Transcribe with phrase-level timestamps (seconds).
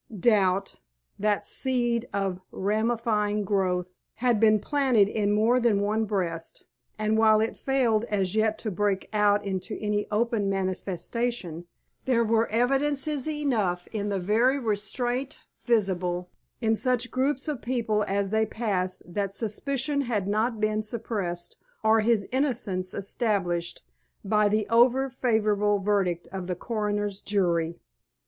[0.19, 0.77] Doubt,
[1.19, 6.63] that seed of ramifying growth, had been planted in more than one breast,
[6.97, 11.67] and while it failed as yet to break out into any open manifestation,
[12.05, 16.31] there were evidences enough in the very restraint visible
[16.61, 21.99] in such groups of people as they passed that suspicion had not been suppressed or
[21.99, 23.83] his innocence established
[24.25, 27.77] by the over favourable verdict of the coroner's jury.